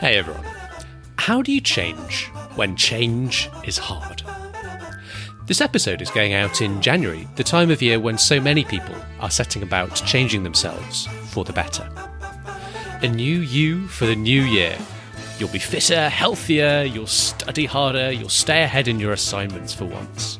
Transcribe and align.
Hey 0.00 0.16
everyone. 0.16 0.44
How 1.16 1.42
do 1.42 1.52
you 1.52 1.60
change 1.60 2.28
when 2.54 2.76
change 2.76 3.50
is 3.64 3.78
hard? 3.78 4.22
This 5.46 5.60
episode 5.60 6.00
is 6.00 6.08
going 6.08 6.34
out 6.34 6.62
in 6.62 6.80
January, 6.80 7.26
the 7.34 7.42
time 7.42 7.68
of 7.72 7.82
year 7.82 7.98
when 7.98 8.16
so 8.16 8.40
many 8.40 8.62
people 8.64 8.94
are 9.18 9.28
setting 9.28 9.64
about 9.64 9.96
changing 10.06 10.44
themselves 10.44 11.08
for 11.30 11.44
the 11.44 11.52
better. 11.52 11.90
A 13.02 13.08
new 13.08 13.40
you 13.40 13.88
for 13.88 14.06
the 14.06 14.14
new 14.14 14.42
year. 14.42 14.78
You'll 15.40 15.48
be 15.48 15.58
fitter, 15.58 16.08
healthier, 16.08 16.84
you'll 16.84 17.08
study 17.08 17.66
harder, 17.66 18.12
you'll 18.12 18.28
stay 18.28 18.62
ahead 18.62 18.86
in 18.86 19.00
your 19.00 19.12
assignments 19.12 19.74
for 19.74 19.86
once 19.86 20.38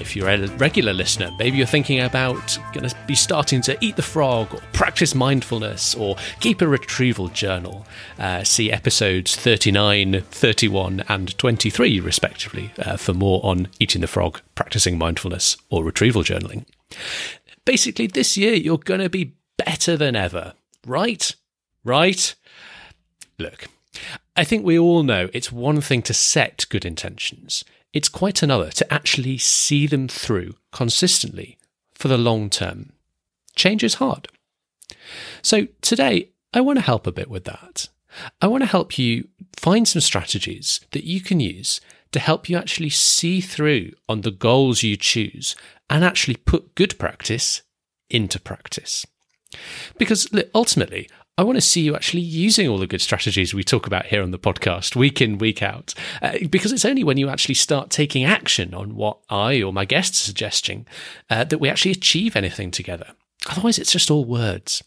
if 0.00 0.16
you're 0.16 0.28
a 0.28 0.46
regular 0.56 0.92
listener, 0.92 1.30
maybe 1.38 1.56
you're 1.58 1.66
thinking 1.66 2.00
about 2.00 2.58
going 2.72 2.88
to 2.88 2.96
be 3.06 3.14
starting 3.14 3.60
to 3.62 3.76
eat 3.80 3.96
the 3.96 4.02
frog 4.02 4.54
or 4.54 4.60
practice 4.72 5.14
mindfulness 5.14 5.94
or 5.94 6.16
keep 6.40 6.62
a 6.62 6.66
retrieval 6.66 7.28
journal. 7.28 7.86
Uh, 8.18 8.42
see 8.42 8.72
episodes 8.72 9.36
39, 9.36 10.22
31, 10.22 11.04
and 11.08 11.36
23, 11.38 12.00
respectively, 12.00 12.72
uh, 12.78 12.96
for 12.96 13.12
more 13.12 13.40
on 13.44 13.68
eating 13.78 14.00
the 14.00 14.06
frog, 14.06 14.40
practicing 14.54 14.98
mindfulness, 14.98 15.56
or 15.68 15.84
retrieval 15.84 16.22
journaling. 16.22 16.64
Basically, 17.64 18.06
this 18.06 18.36
year 18.36 18.54
you're 18.54 18.78
going 18.78 19.00
to 19.00 19.10
be 19.10 19.34
better 19.56 19.96
than 19.96 20.16
ever, 20.16 20.54
right? 20.86 21.34
Right? 21.84 22.34
Look, 23.38 23.68
I 24.36 24.44
think 24.44 24.64
we 24.64 24.78
all 24.78 25.02
know 25.02 25.28
it's 25.32 25.52
one 25.52 25.80
thing 25.80 26.02
to 26.02 26.14
set 26.14 26.66
good 26.70 26.84
intentions. 26.84 27.64
It's 27.92 28.08
quite 28.08 28.42
another 28.42 28.70
to 28.70 28.92
actually 28.92 29.38
see 29.38 29.86
them 29.86 30.08
through 30.08 30.54
consistently 30.72 31.58
for 31.94 32.08
the 32.08 32.18
long 32.18 32.50
term. 32.50 32.92
Change 33.56 33.82
is 33.82 33.94
hard. 33.94 34.28
So 35.42 35.68
today, 35.80 36.30
I 36.54 36.60
want 36.60 36.78
to 36.78 36.84
help 36.84 37.06
a 37.06 37.12
bit 37.12 37.28
with 37.28 37.44
that. 37.44 37.88
I 38.40 38.46
want 38.46 38.62
to 38.62 38.68
help 38.68 38.98
you 38.98 39.28
find 39.56 39.86
some 39.86 40.00
strategies 40.00 40.80
that 40.92 41.04
you 41.04 41.20
can 41.20 41.40
use 41.40 41.80
to 42.12 42.18
help 42.18 42.48
you 42.48 42.56
actually 42.56 42.90
see 42.90 43.40
through 43.40 43.92
on 44.08 44.22
the 44.22 44.32
goals 44.32 44.82
you 44.82 44.96
choose 44.96 45.54
and 45.88 46.04
actually 46.04 46.36
put 46.36 46.74
good 46.74 46.98
practice 46.98 47.62
into 48.08 48.40
practice. 48.40 49.06
Because 49.98 50.28
ultimately, 50.54 51.08
I 51.40 51.42
want 51.42 51.56
to 51.56 51.62
see 51.62 51.80
you 51.80 51.96
actually 51.96 52.20
using 52.20 52.68
all 52.68 52.76
the 52.76 52.86
good 52.86 53.00
strategies 53.00 53.54
we 53.54 53.64
talk 53.64 53.86
about 53.86 54.04
here 54.04 54.22
on 54.22 54.30
the 54.30 54.38
podcast 54.38 54.94
week 54.94 55.22
in, 55.22 55.38
week 55.38 55.62
out. 55.62 55.94
Uh, 56.20 56.36
because 56.50 56.70
it's 56.70 56.84
only 56.84 57.02
when 57.02 57.16
you 57.16 57.30
actually 57.30 57.54
start 57.54 57.88
taking 57.88 58.24
action 58.24 58.74
on 58.74 58.94
what 58.94 59.20
I 59.30 59.62
or 59.62 59.72
my 59.72 59.86
guests 59.86 60.20
are 60.20 60.26
suggesting 60.26 60.86
uh, 61.30 61.44
that 61.44 61.56
we 61.56 61.70
actually 61.70 61.92
achieve 61.92 62.36
anything 62.36 62.70
together. 62.70 63.12
Otherwise, 63.48 63.78
it's 63.78 63.90
just 63.90 64.10
all 64.10 64.26
words. 64.26 64.84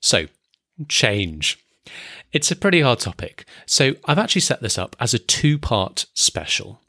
So, 0.00 0.28
change. 0.88 1.62
It's 2.32 2.50
a 2.50 2.56
pretty 2.56 2.80
hard 2.80 3.00
topic. 3.00 3.44
So, 3.66 3.96
I've 4.06 4.16
actually 4.16 4.40
set 4.40 4.62
this 4.62 4.78
up 4.78 4.96
as 4.98 5.12
a 5.12 5.18
two 5.18 5.58
part 5.58 6.06
special. 6.14 6.80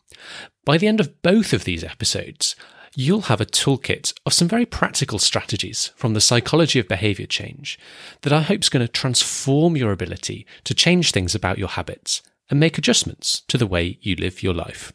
By 0.63 0.77
the 0.77 0.87
end 0.87 1.01
of 1.01 1.21
both 1.21 1.51
of 1.51 1.65
these 1.65 1.83
episodes, 1.83 2.55
you'll 2.99 3.21
have 3.21 3.39
a 3.39 3.45
toolkit 3.45 4.13
of 4.25 4.33
some 4.33 4.49
very 4.49 4.65
practical 4.65 5.19
strategies 5.19 5.93
from 5.95 6.13
the 6.13 6.19
psychology 6.19 6.79
of 6.79 6.87
behavior 6.89 7.25
change 7.25 7.79
that 8.23 8.33
I 8.33 8.41
hope 8.41 8.61
is 8.61 8.67
going 8.67 8.85
to 8.85 8.91
transform 8.91 9.77
your 9.77 9.93
ability 9.93 10.45
to 10.65 10.73
change 10.73 11.11
things 11.11 11.33
about 11.33 11.57
your 11.57 11.69
habits 11.69 12.21
and 12.49 12.59
make 12.59 12.77
adjustments 12.77 13.43
to 13.47 13.57
the 13.57 13.65
way 13.65 13.99
you 14.01 14.17
live 14.17 14.43
your 14.43 14.53
life. 14.53 14.91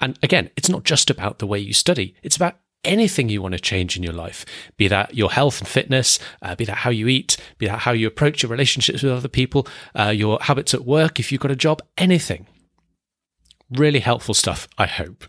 And 0.00 0.16
again, 0.22 0.50
it's 0.56 0.68
not 0.68 0.84
just 0.84 1.10
about 1.10 1.40
the 1.40 1.46
way 1.46 1.58
you 1.58 1.72
study, 1.72 2.14
it's 2.22 2.36
about 2.36 2.58
anything 2.84 3.28
you 3.28 3.42
want 3.42 3.54
to 3.54 3.60
change 3.60 3.96
in 3.96 4.04
your 4.04 4.12
life, 4.12 4.46
be 4.76 4.86
that 4.86 5.12
your 5.12 5.32
health 5.32 5.58
and 5.58 5.66
fitness, 5.66 6.20
uh, 6.40 6.54
be 6.54 6.64
that 6.66 6.78
how 6.78 6.90
you 6.90 7.08
eat, 7.08 7.36
be 7.58 7.66
that 7.66 7.80
how 7.80 7.90
you 7.90 8.06
approach 8.06 8.44
your 8.44 8.50
relationships 8.50 9.02
with 9.02 9.12
other 9.12 9.28
people, 9.28 9.66
uh, 9.98 10.10
your 10.10 10.38
habits 10.42 10.72
at 10.72 10.84
work, 10.84 11.18
if 11.18 11.32
you've 11.32 11.40
got 11.40 11.50
a 11.50 11.56
job, 11.56 11.82
anything. 11.98 12.46
Really 13.70 14.00
helpful 14.00 14.34
stuff, 14.34 14.68
I 14.78 14.86
hope. 14.86 15.24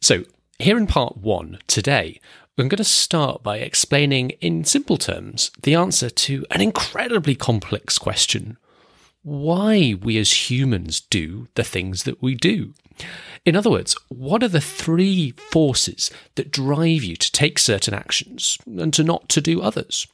So, 0.00 0.22
here 0.58 0.76
in 0.76 0.86
part 0.86 1.16
one 1.16 1.58
today, 1.66 2.20
I'm 2.58 2.68
going 2.68 2.78
to 2.78 2.84
start 2.84 3.44
by 3.44 3.58
explaining 3.58 4.30
in 4.40 4.64
simple 4.64 4.96
terms 4.96 5.52
the 5.62 5.76
answer 5.76 6.10
to 6.10 6.44
an 6.50 6.60
incredibly 6.60 7.36
complex 7.36 7.98
question 7.98 8.58
why 9.22 9.94
we 10.02 10.16
as 10.18 10.50
humans 10.50 11.00
do 11.00 11.48
the 11.54 11.62
things 11.62 12.04
that 12.04 12.22
we 12.22 12.34
do. 12.34 12.72
In 13.44 13.54
other 13.54 13.70
words, 13.70 13.94
what 14.08 14.42
are 14.42 14.48
the 14.48 14.60
three 14.60 15.32
forces 15.36 16.10
that 16.36 16.50
drive 16.50 17.04
you 17.04 17.14
to 17.16 17.32
take 17.32 17.58
certain 17.58 17.94
actions 17.94 18.58
and 18.66 18.92
to 18.94 19.04
not 19.04 19.28
to 19.30 19.40
do 19.40 19.60
others? 19.60 20.06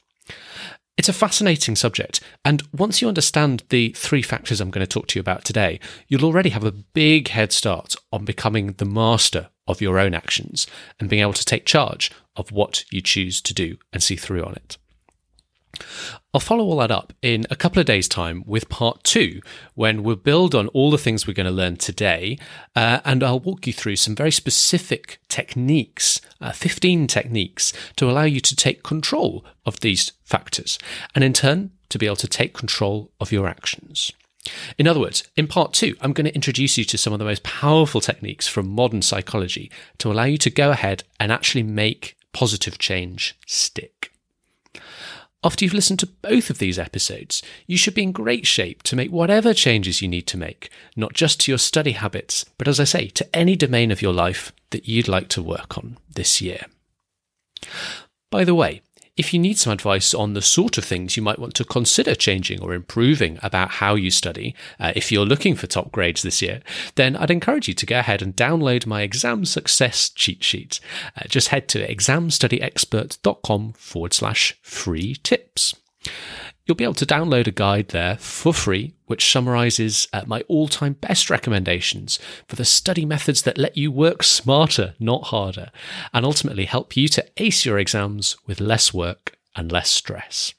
It's 0.96 1.08
a 1.08 1.12
fascinating 1.12 1.76
subject, 1.76 2.20
and 2.44 2.62
once 2.72 3.00
you 3.00 3.08
understand 3.08 3.64
the 3.68 3.90
three 3.90 4.22
factors 4.22 4.60
I'm 4.60 4.70
going 4.70 4.86
to 4.86 4.92
talk 4.92 5.06
to 5.08 5.18
you 5.18 5.20
about 5.20 5.44
today, 5.44 5.80
you'll 6.08 6.24
already 6.24 6.50
have 6.50 6.64
a 6.64 6.72
big 6.72 7.28
head 7.28 7.52
start 7.52 7.96
on 8.12 8.24
becoming 8.24 8.72
the 8.72 8.84
master 8.84 9.48
of 9.66 9.80
your 9.80 9.98
own 9.98 10.14
actions 10.14 10.66
and 10.98 11.08
being 11.08 11.22
able 11.22 11.32
to 11.32 11.44
take 11.44 11.64
charge 11.64 12.10
of 12.36 12.52
what 12.52 12.84
you 12.90 13.00
choose 13.00 13.40
to 13.40 13.54
do 13.54 13.76
and 13.92 14.02
see 14.02 14.16
through 14.16 14.44
on 14.44 14.52
it. 14.52 14.76
I'll 16.32 16.40
follow 16.40 16.64
all 16.64 16.78
that 16.78 16.90
up 16.90 17.12
in 17.22 17.46
a 17.50 17.56
couple 17.56 17.80
of 17.80 17.86
days' 17.86 18.08
time 18.08 18.42
with 18.46 18.68
part 18.68 19.04
two, 19.04 19.40
when 19.74 20.02
we'll 20.02 20.16
build 20.16 20.54
on 20.54 20.68
all 20.68 20.90
the 20.90 20.98
things 20.98 21.26
we're 21.26 21.34
going 21.34 21.46
to 21.46 21.52
learn 21.52 21.76
today. 21.76 22.38
Uh, 22.74 23.00
and 23.04 23.22
I'll 23.22 23.40
walk 23.40 23.66
you 23.66 23.72
through 23.72 23.96
some 23.96 24.14
very 24.14 24.30
specific 24.30 25.18
techniques, 25.28 26.20
uh, 26.40 26.52
15 26.52 27.06
techniques, 27.06 27.72
to 27.96 28.10
allow 28.10 28.24
you 28.24 28.40
to 28.40 28.56
take 28.56 28.82
control 28.82 29.44
of 29.64 29.80
these 29.80 30.12
factors 30.24 30.78
and 31.14 31.24
in 31.24 31.32
turn 31.32 31.70
to 31.88 31.98
be 31.98 32.06
able 32.06 32.16
to 32.16 32.28
take 32.28 32.54
control 32.54 33.12
of 33.20 33.32
your 33.32 33.46
actions. 33.46 34.12
In 34.78 34.86
other 34.86 35.00
words, 35.00 35.24
in 35.36 35.46
part 35.46 35.72
two, 35.72 35.96
I'm 36.00 36.12
going 36.12 36.26
to 36.26 36.34
introduce 36.34 36.76
you 36.76 36.84
to 36.84 36.98
some 36.98 37.12
of 37.12 37.18
the 37.18 37.24
most 37.24 37.42
powerful 37.42 38.00
techniques 38.00 38.46
from 38.46 38.68
modern 38.68 39.02
psychology 39.02 39.70
to 39.98 40.10
allow 40.10 40.24
you 40.24 40.38
to 40.38 40.50
go 40.50 40.70
ahead 40.70 41.04
and 41.18 41.32
actually 41.32 41.62
make 41.62 42.16
positive 42.32 42.78
change 42.78 43.36
stick. 43.46 44.12
After 45.42 45.62
you've 45.62 45.74
listened 45.74 45.98
to 45.98 46.06
both 46.06 46.48
of 46.48 46.58
these 46.58 46.78
episodes, 46.78 47.42
you 47.66 47.76
should 47.76 47.94
be 47.94 48.02
in 48.02 48.12
great 48.12 48.46
shape 48.46 48.82
to 48.84 48.96
make 48.96 49.10
whatever 49.10 49.52
changes 49.52 50.00
you 50.00 50.08
need 50.08 50.26
to 50.28 50.38
make, 50.38 50.70
not 50.96 51.12
just 51.12 51.40
to 51.40 51.52
your 51.52 51.58
study 51.58 51.92
habits, 51.92 52.46
but 52.56 52.66
as 52.66 52.80
I 52.80 52.84
say, 52.84 53.08
to 53.08 53.36
any 53.36 53.54
domain 53.54 53.90
of 53.90 54.00
your 54.00 54.14
life 54.14 54.52
that 54.70 54.88
you'd 54.88 55.06
like 55.06 55.28
to 55.28 55.42
work 55.42 55.76
on 55.76 55.98
this 56.10 56.40
year. 56.40 56.64
By 58.30 58.44
the 58.44 58.54
way, 58.54 58.80
if 59.16 59.32
you 59.32 59.38
need 59.38 59.58
some 59.58 59.72
advice 59.72 60.12
on 60.12 60.34
the 60.34 60.42
sort 60.42 60.76
of 60.76 60.84
things 60.84 61.16
you 61.16 61.22
might 61.22 61.38
want 61.38 61.54
to 61.54 61.64
consider 61.64 62.14
changing 62.14 62.60
or 62.60 62.74
improving 62.74 63.38
about 63.42 63.70
how 63.70 63.94
you 63.94 64.10
study, 64.10 64.54
uh, 64.80 64.92
if 64.96 65.12
you're 65.12 65.24
looking 65.24 65.54
for 65.54 65.66
top 65.66 65.92
grades 65.92 66.22
this 66.22 66.42
year, 66.42 66.60
then 66.96 67.16
I'd 67.16 67.30
encourage 67.30 67.68
you 67.68 67.74
to 67.74 67.86
go 67.86 67.98
ahead 67.98 68.22
and 68.22 68.34
download 68.34 68.86
my 68.86 69.02
exam 69.02 69.44
success 69.44 70.10
cheat 70.10 70.42
sheet. 70.42 70.80
Uh, 71.16 71.28
just 71.28 71.48
head 71.48 71.68
to 71.68 71.86
examstudyexpert.com 71.86 73.74
forward 73.74 74.12
slash 74.12 74.58
free 74.62 75.14
tips. 75.22 75.74
You'll 76.66 76.76
be 76.76 76.84
able 76.84 76.94
to 76.94 77.04
download 77.04 77.46
a 77.46 77.50
guide 77.50 77.88
there 77.88 78.16
for 78.16 78.54
free, 78.54 78.94
which 79.06 79.30
summarizes 79.30 80.08
uh, 80.14 80.22
my 80.26 80.40
all 80.48 80.66
time 80.66 80.94
best 80.94 81.28
recommendations 81.28 82.18
for 82.48 82.56
the 82.56 82.64
study 82.64 83.04
methods 83.04 83.42
that 83.42 83.58
let 83.58 83.76
you 83.76 83.92
work 83.92 84.22
smarter, 84.22 84.94
not 84.98 85.24
harder, 85.24 85.70
and 86.14 86.24
ultimately 86.24 86.64
help 86.64 86.96
you 86.96 87.06
to 87.08 87.26
ace 87.36 87.66
your 87.66 87.78
exams 87.78 88.38
with 88.46 88.60
less 88.60 88.94
work 88.94 89.36
and 89.54 89.70
less 89.70 89.90
stress. 89.90 90.54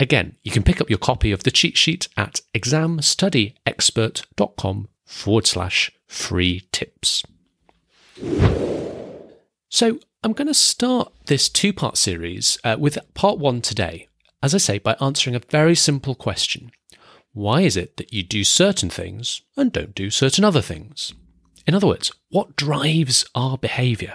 Again, 0.00 0.34
you 0.42 0.50
can 0.50 0.64
pick 0.64 0.80
up 0.80 0.90
your 0.90 0.98
copy 0.98 1.30
of 1.30 1.44
the 1.44 1.50
cheat 1.50 1.76
sheet 1.76 2.08
at 2.16 2.40
examstudyexpert.com 2.54 4.88
forward 5.04 5.46
slash 5.46 5.92
free 6.06 6.66
tips. 6.72 7.22
So, 9.68 9.98
I'm 10.24 10.32
going 10.32 10.48
to 10.48 10.54
start 10.54 11.12
this 11.26 11.48
two 11.48 11.72
part 11.72 11.96
series 11.96 12.58
uh, 12.64 12.74
with 12.78 12.98
part 13.14 13.38
one 13.38 13.60
today, 13.60 14.07
as 14.42 14.54
I 14.54 14.58
say, 14.58 14.78
by 14.78 14.96
answering 15.00 15.36
a 15.36 15.40
very 15.50 15.74
simple 15.74 16.14
question 16.14 16.70
Why 17.32 17.62
is 17.62 17.76
it 17.76 17.96
that 17.96 18.12
you 18.12 18.22
do 18.22 18.44
certain 18.44 18.90
things 18.90 19.42
and 19.56 19.72
don't 19.72 19.94
do 19.94 20.10
certain 20.10 20.44
other 20.44 20.62
things? 20.62 21.14
In 21.66 21.74
other 21.74 21.86
words, 21.86 22.12
what 22.30 22.56
drives 22.56 23.26
our 23.34 23.58
behaviour? 23.58 24.14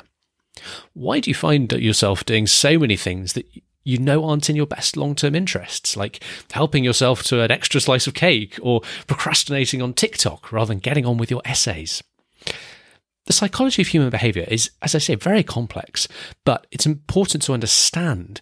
Why 0.93 1.19
do 1.19 1.29
you 1.29 1.35
find 1.35 1.71
yourself 1.71 2.25
doing 2.25 2.47
so 2.47 2.79
many 2.79 2.97
things 2.97 3.33
that 3.33 3.47
you 3.83 3.97
know 3.97 4.23
aren't 4.23 4.49
in 4.49 4.55
your 4.55 4.65
best 4.65 4.95
long 4.95 5.15
term 5.15 5.35
interests, 5.35 5.97
like 5.97 6.23
helping 6.51 6.83
yourself 6.83 7.23
to 7.23 7.41
an 7.41 7.51
extra 7.51 7.81
slice 7.81 8.07
of 8.07 8.13
cake 8.13 8.57
or 8.61 8.81
procrastinating 9.07 9.81
on 9.81 9.93
TikTok 9.93 10.51
rather 10.51 10.69
than 10.69 10.79
getting 10.79 11.05
on 11.05 11.17
with 11.17 11.29
your 11.29 11.41
essays. 11.45 12.01
The 13.25 13.33
psychology 13.33 13.81
of 13.81 13.87
human 13.87 14.09
behavior 14.09 14.45
is, 14.47 14.71
as 14.81 14.95
I 14.95 14.97
say, 14.97 15.15
very 15.15 15.43
complex, 15.43 16.07
but 16.43 16.67
it's 16.71 16.85
important 16.85 17.43
to 17.43 17.53
understand 17.53 18.41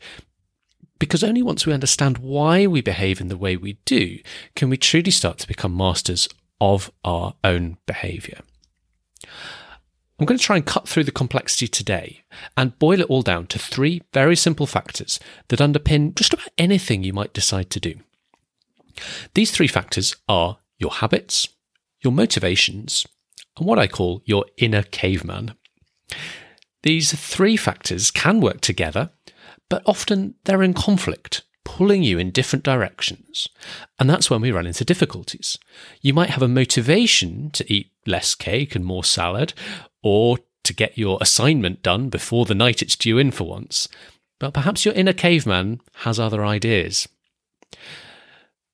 because 1.01 1.23
only 1.23 1.41
once 1.41 1.65
we 1.65 1.73
understand 1.73 2.19
why 2.19 2.67
we 2.67 2.79
behave 2.79 3.19
in 3.19 3.27
the 3.27 3.35
way 3.35 3.57
we 3.57 3.73
do 3.85 4.19
can 4.55 4.69
we 4.69 4.77
truly 4.77 5.09
start 5.09 5.39
to 5.39 5.47
become 5.47 5.75
masters 5.75 6.29
of 6.61 6.91
our 7.03 7.33
own 7.43 7.79
behavior. 7.87 8.37
I'm 9.25 10.27
going 10.27 10.37
to 10.37 10.43
try 10.43 10.57
and 10.57 10.65
cut 10.65 10.87
through 10.87 11.05
the 11.05 11.11
complexity 11.11 11.67
today 11.67 12.21
and 12.55 12.77
boil 12.77 13.01
it 13.01 13.09
all 13.09 13.23
down 13.23 13.47
to 13.47 13.57
three 13.57 14.03
very 14.13 14.35
simple 14.35 14.67
factors 14.67 15.19
that 15.47 15.59
underpin 15.59 16.13
just 16.13 16.33
about 16.35 16.49
anything 16.59 17.03
you 17.03 17.13
might 17.13 17.33
decide 17.33 17.71
to 17.71 17.79
do. 17.79 17.95
These 19.33 19.49
three 19.49 19.65
factors 19.65 20.15
are 20.29 20.59
your 20.77 20.91
habits, 20.91 21.49
your 22.01 22.13
motivations, 22.13 23.07
and 23.57 23.65
what 23.65 23.79
I 23.79 23.87
call 23.87 24.21
your 24.25 24.45
inner 24.59 24.83
caveman. 24.83 25.55
These 26.83 27.13
three 27.13 27.57
factors 27.57 28.11
can 28.11 28.39
work 28.39 28.61
together, 28.61 29.09
but 29.71 29.81
often 29.85 30.35
they're 30.43 30.61
in 30.61 30.73
conflict 30.73 31.43
pulling 31.63 32.03
you 32.03 32.19
in 32.19 32.29
different 32.29 32.65
directions. 32.65 33.47
And 33.97 34.09
that's 34.09 34.29
when 34.29 34.41
we 34.41 34.51
run 34.51 34.67
into 34.67 34.83
difficulties. 34.83 35.57
You 36.01 36.13
might 36.13 36.31
have 36.31 36.41
a 36.41 36.49
motivation 36.49 37.51
to 37.51 37.73
eat 37.73 37.91
less 38.05 38.35
cake 38.35 38.75
and 38.75 38.83
more 38.83 39.05
salad, 39.05 39.53
or 40.03 40.39
to 40.65 40.73
get 40.73 40.97
your 40.97 41.17
assignment 41.21 41.81
done 41.83 42.09
before 42.09 42.45
the 42.45 42.53
night 42.53 42.81
it's 42.81 42.97
due 42.97 43.17
in 43.17 43.31
for 43.31 43.45
once. 43.45 43.87
But 44.39 44.53
perhaps 44.53 44.83
your 44.83 44.93
inner 44.93 45.13
caveman 45.13 45.79
has 45.99 46.19
other 46.19 46.43
ideas. 46.43 47.07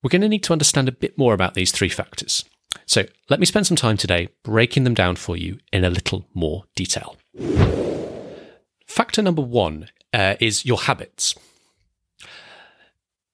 We're 0.02 0.10
going 0.10 0.22
to 0.22 0.28
need 0.28 0.42
to 0.44 0.52
understand 0.52 0.88
a 0.88 0.92
bit 0.92 1.16
more 1.16 1.32
about 1.32 1.54
these 1.54 1.70
three 1.70 1.90
factors. 1.90 2.44
So 2.86 3.04
let 3.28 3.38
me 3.38 3.46
spend 3.46 3.68
some 3.68 3.76
time 3.76 3.98
today 3.98 4.30
breaking 4.42 4.82
them 4.82 4.94
down 4.94 5.14
for 5.14 5.36
you 5.36 5.58
in 5.72 5.84
a 5.84 5.90
little 5.90 6.26
more 6.34 6.64
detail. 6.74 7.16
Factor 8.88 9.22
number 9.22 9.42
one 9.42 9.88
uh, 10.12 10.34
is 10.40 10.64
your 10.64 10.78
habits. 10.78 11.34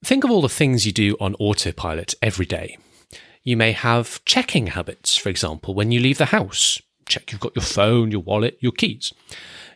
Think 0.05 0.25
of 0.25 0.31
all 0.31 0.43
the 0.43 0.49
things 0.49 0.85
you 0.85 0.93
do 0.93 1.17
on 1.21 1.35
autopilot 1.37 2.15
every 2.21 2.47
day. 2.47 2.77
You 3.43 3.57
may 3.57 3.73
have 3.73 4.25
checking 4.25 4.69
habits, 4.69 5.17
for 5.17 5.29
example, 5.29 5.75
when 5.75 5.93
you 5.93 6.01
leave 6.01 6.19
the 6.19 6.27
house. 6.27 6.81
Check 7.07 7.33
you've 7.33 7.41
got 7.41 7.57
your 7.57 7.65
phone, 7.65 8.11
your 8.11 8.21
wallet, 8.21 8.59
your 8.61 8.73
keys. 8.73 9.13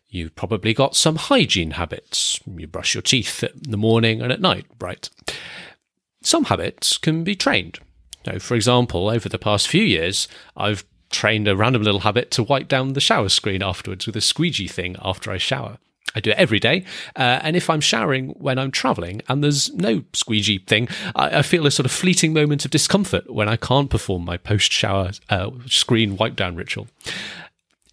You've 0.09 0.35
probably 0.35 0.73
got 0.73 0.97
some 0.97 1.17
hygiene 1.17 1.73
habits. 1.73 2.41
You 2.47 2.67
brush 2.67 2.95
your 2.95 3.03
teeth 3.03 3.43
in 3.43 3.71
the 3.71 3.77
morning 3.77 4.23
and 4.23 4.33
at 4.33 4.41
night, 4.41 4.65
right? 4.81 5.09
Some 6.23 6.45
habits 6.45 6.97
can 6.97 7.25
be 7.25 7.37
trained. 7.37 7.79
So, 8.25 8.39
for 8.39 8.55
example, 8.55 9.09
over 9.09 9.29
the 9.29 9.39
past 9.39 9.69
few 9.69 9.83
years, 9.83 10.29
I've 10.57 10.85
trained 11.11 11.49
a 11.49 11.57
random 11.57 11.83
little 11.83 12.01
habit 12.01 12.31
to 12.33 12.43
wipe 12.43 12.69
down 12.69 12.93
the 12.93 13.01
shower 13.01 13.29
screen 13.29 13.63
afterwards 13.63 14.07
with 14.07 14.17
a 14.17 14.21
squeegee 14.21 14.69
thing 14.69 14.97
after 15.03 15.31
I 15.31 15.39
shower. 15.39 15.79
I 16.19 16.21
do 16.21 16.31
it 16.31 16.37
every 16.37 16.59
day. 16.59 16.85
Uh, 17.15 17.39
and 17.43 17.55
if 17.55 17.71
I'm 17.71 17.81
showering 17.81 18.31
when 18.31 18.59
I'm 18.59 18.73
traveling 18.73 19.23
and 19.29 19.43
there's 19.43 19.73
no 19.75 20.03
squeegee 20.13 20.59
thing, 20.59 20.89
I, 21.15 21.39
I, 21.39 21.43
feel 21.43 21.65
a 21.65 21.71
sort 21.71 21.87
of 21.87 21.93
fleeting 21.93 22.33
moment 22.33 22.65
of 22.65 22.73
discomfort 22.73 23.31
when 23.33 23.49
I 23.49 23.57
can't 23.57 23.89
perform 23.89 24.25
my 24.25 24.37
post 24.37 24.73
shower 24.73 25.13
uh, 25.31 25.51
screen 25.67 26.17
wipe 26.17 26.35
down 26.35 26.57
ritual. 26.57 26.89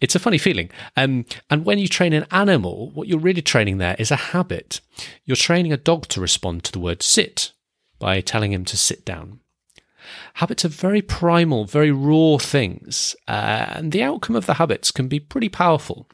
It's 0.00 0.16
a 0.16 0.18
funny 0.18 0.38
feeling. 0.38 0.70
Um, 0.96 1.24
and 1.48 1.64
when 1.64 1.78
you 1.78 1.86
train 1.86 2.12
an 2.12 2.26
animal, 2.32 2.90
what 2.90 3.06
you're 3.06 3.20
really 3.20 3.42
training 3.42 3.78
there 3.78 3.94
is 3.98 4.10
a 4.10 4.16
habit. 4.16 4.80
You're 5.24 5.36
training 5.36 5.72
a 5.72 5.78
dog 5.78 6.08
to 6.08 6.20
respond 6.20 6.64
to 6.64 6.72
the 6.72 6.80
word 6.80 7.02
sit 7.02 7.52
by 8.00 8.20
telling 8.20 8.52
him 8.52 8.64
to 8.66 8.76
sit 8.76 9.04
down. 9.04 9.38
Habits 10.34 10.64
are 10.64 10.68
very 10.68 11.00
primal, 11.00 11.64
very 11.64 11.92
raw 11.92 12.38
things, 12.38 13.14
uh, 13.28 13.66
and 13.70 13.92
the 13.92 14.02
outcome 14.02 14.36
of 14.36 14.46
the 14.46 14.54
habits 14.54 14.90
can 14.90 15.08
be 15.08 15.20
pretty 15.20 15.48
powerful. 15.48 16.08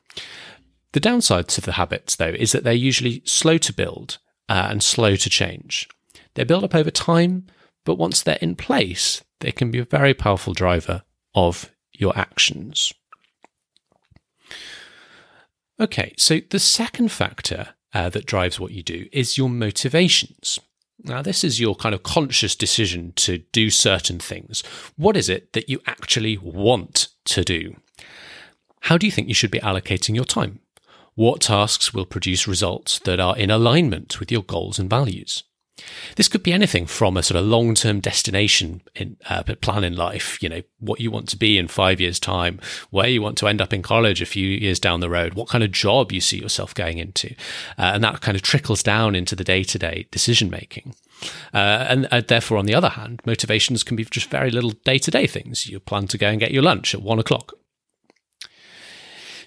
The 0.93 1.01
downside 1.01 1.49
to 1.49 1.61
the 1.61 1.73
habits, 1.73 2.17
though, 2.17 2.35
is 2.39 2.53
that 2.53 2.65
they're 2.65 2.73
usually 2.73 3.23
slow 3.25 3.59
to 3.59 3.73
build 3.73 4.19
uh, 4.49 4.69
and 4.71 4.83
slow 4.83 5.17
to 5.17 5.31
change. 5.31 5.89
They 6.35 6.45
build 6.45 6.65
up 6.65 6.75
over 6.75 6.91
time, 6.91 7.47
but 7.85 7.97
once 7.97 8.23
they're 8.23 8.37
in 8.37 8.57
place, 8.57 9.23
they 9.41 9.53
can 9.53 9.71
be 9.71 9.79
a 9.79 9.85
very 9.85 10.15
powerful 10.15 10.53
driver 10.53 11.03
of 11.35 11.71
your 11.93 12.17
actions. 12.17 12.93
Okay, 15.81 16.15
so 16.17 16.41
the 16.51 16.59
second 16.59 17.11
factor 17.11 17.71
uh, 17.95 18.09
that 18.11 18.27
drives 18.27 18.61
what 18.61 18.73
you 18.73 18.83
do 18.83 19.07
is 19.13 19.39
your 19.39 19.49
motivations. 19.49 20.59
Now, 21.05 21.23
this 21.23 21.43
is 21.43 21.59
your 21.59 21.75
kind 21.75 21.95
of 21.95 22.03
conscious 22.03 22.55
decision 22.55 23.13
to 23.17 23.39
do 23.39 23.71
certain 23.71 24.21
things. 24.21 24.63
What 24.97 25.17
is 25.17 25.29
it 25.29 25.53
that 25.55 25.69
you 25.69 25.81
actually 25.87 26.39
want 26.39 27.09
to 27.25 27.43
do? 27.43 27.77
How 28.83 28.99
do 28.99 29.07
you 29.07 29.13
think 29.13 29.29
you 29.29 29.35
should 29.35 29.51
be 29.51 29.59
allocating 29.61 30.15
your 30.15 30.25
time? 30.25 30.61
What 31.15 31.43
tasks 31.43 31.93
will 31.93 32.07
produce 32.07 32.49
results 32.49 32.99
that 33.01 33.21
are 33.21 33.37
in 33.37 33.51
alignment 33.51 34.19
with 34.19 34.33
your 34.33 34.43
goals 34.43 34.79
and 34.79 34.89
values? 34.89 35.45
This 36.17 36.29
could 36.29 36.43
be 36.43 36.53
anything 36.53 36.87
from 36.87 37.17
a 37.17 37.23
sort 37.23 37.41
of 37.41 37.47
long 37.47 37.75
term 37.75 38.01
destination 38.01 38.83
in, 38.95 39.17
uh, 39.29 39.43
plan 39.61 39.85
in 39.85 39.97
life, 39.97 40.43
you 40.43 40.49
know, 40.49 40.63
what 40.79 41.01
you 41.01 41.11
want 41.11 41.29
to 41.31 41.37
be 41.37 41.59
in 41.59 41.69
five 41.69 42.01
years' 42.01 42.21
time, 42.21 42.61
where 42.91 43.09
you 43.09 43.23
want 43.23 43.39
to 43.39 43.49
end 43.49 43.61
up 43.61 43.73
in 43.73 43.83
college 43.83 44.23
a 44.23 44.27
few 44.27 44.47
years 44.47 44.79
down 44.79 45.01
the 45.01 45.11
road, 45.11 45.35
what 45.35 45.49
kind 45.49 45.65
of 45.65 45.73
job 45.73 46.13
you 46.13 46.21
see 46.21 46.39
yourself 46.39 46.75
going 46.75 46.99
into. 46.99 47.35
Uh, 47.79 47.93
and 47.95 48.05
that 48.05 48.21
kind 48.21 48.37
of 48.37 48.43
trickles 48.43 48.83
down 48.83 49.15
into 49.15 49.35
the 49.35 49.45
day 49.45 49.65
to 49.65 49.79
day 49.79 50.07
decision 50.11 50.51
making. 50.51 50.95
Uh, 51.53 51.87
and 51.89 52.09
uh, 52.11 52.21
therefore, 52.27 52.59
on 52.59 52.67
the 52.67 52.75
other 52.75 52.91
hand, 52.91 53.23
motivations 53.25 53.83
can 53.83 53.97
be 53.97 54.05
just 54.05 54.31
very 54.31 54.51
little 54.51 54.73
day 54.85 54.99
to 54.99 55.11
day 55.11 55.27
things. 55.27 55.67
You 55.67 55.81
plan 55.81 56.07
to 56.09 56.19
go 56.19 56.29
and 56.29 56.41
get 56.41 56.53
your 56.53 56.63
lunch 56.63 56.95
at 56.95 57.03
one 57.03 57.19
o'clock. 57.19 57.55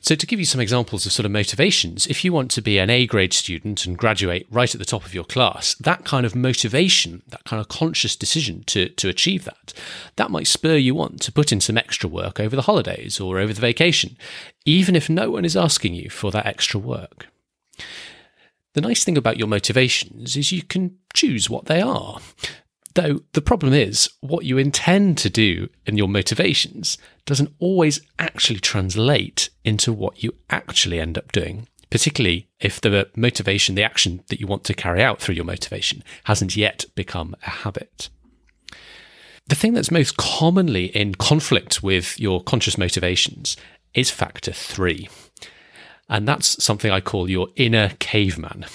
So, 0.06 0.14
to 0.14 0.28
give 0.28 0.38
you 0.38 0.46
some 0.46 0.62
examples 0.62 1.08
of 1.08 1.12
sort 1.12 1.26
of 1.26 1.32
motivations, 1.32 2.06
if 2.06 2.24
you 2.24 2.32
want 2.32 2.52
to 2.52 2.62
be 2.62 2.78
an 2.78 2.92
A 2.92 3.08
grade 3.08 3.34
student 3.34 3.88
and 3.88 3.98
graduate 3.98 4.46
right 4.52 4.72
at 4.72 4.78
the 4.78 4.86
top 4.86 5.04
of 5.04 5.16
your 5.16 5.24
class, 5.24 5.74
that 5.80 6.06
kind 6.06 6.28
of 6.28 6.36
motivation, 6.36 7.24
that 7.30 7.44
kind 7.46 7.60
of 7.60 7.70
conscious 7.70 8.16
decision 8.16 8.64
to, 8.68 8.90
to 8.90 9.10
achieve 9.10 9.46
that, 9.46 9.74
that 10.18 10.30
might 10.30 10.46
spur 10.46 10.76
you 10.76 11.02
on 11.02 11.18
to 11.18 11.32
put 11.32 11.52
in 11.52 11.60
some 11.60 11.76
extra 11.76 12.08
work 12.08 12.40
over 12.40 12.56
the 12.56 12.62
holidays 12.62 13.20
or 13.20 13.40
over 13.40 13.52
the 13.52 13.60
vacation, 13.60 14.16
even 14.64 14.96
if 14.96 15.10
no 15.10 15.32
one 15.32 15.44
is 15.44 15.58
asking 15.58 15.96
you 15.96 16.12
for 16.12 16.30
that 16.30 16.46
extra 16.46 16.80
work. 16.80 17.26
The 18.76 18.82
nice 18.82 19.04
thing 19.04 19.18
about 19.18 19.40
your 19.40 19.48
motivations 19.48 20.38
is 20.38 20.52
you 20.52 20.62
can 20.62 21.00
choose 21.16 21.50
what 21.50 21.66
they 21.66 21.82
are. 21.82 22.20
Though 22.96 23.20
the 23.34 23.42
problem 23.42 23.74
is, 23.74 24.10
what 24.22 24.46
you 24.46 24.58
intend 24.58 25.18
to 25.20 25.30
do 25.30 25.68
and 25.86 25.98
your 25.98 26.08
motivations 26.08 26.98
doesn't 27.26 27.54
always 27.60 28.00
actually 28.18 28.60
translate 28.60 29.50
into 29.66 29.92
what 29.92 30.24
you 30.24 30.34
actually 30.50 31.02
end 31.02 31.18
up 31.18 31.34
doing, 31.34 31.68
particularly 31.90 32.48
if 32.62 32.80
the 32.80 33.10
motivation, 33.18 33.76
the 33.76 33.84
action 33.84 34.24
that 34.30 34.40
you 34.40 34.48
want 34.48 34.64
to 34.66 34.74
carry 34.74 35.04
out 35.04 35.20
through 35.20 35.36
your 35.36 35.44
motivation, 35.44 36.04
hasn't 36.24 36.56
yet 36.56 36.86
become 36.96 37.36
a 37.46 37.50
habit. 37.50 38.10
The 39.48 39.56
thing 39.56 39.74
that's 39.74 39.92
most 39.92 40.16
commonly 40.16 40.86
in 40.86 41.16
conflict 41.16 41.84
with 41.84 42.18
your 42.18 42.42
conscious 42.42 42.78
motivations 42.78 43.58
is 43.94 44.10
factor 44.10 44.54
three. 44.54 45.10
And 46.08 46.26
that's 46.26 46.64
something 46.64 46.92
I 46.92 47.02
call 47.02 47.30
your 47.30 47.50
inner 47.58 47.90
caveman. 48.00 48.66